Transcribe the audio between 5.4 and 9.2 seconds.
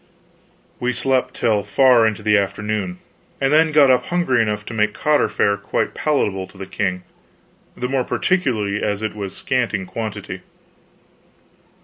quite palatable to the king, the more particularly as it